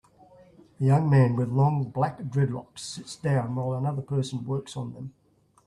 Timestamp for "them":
4.93-5.13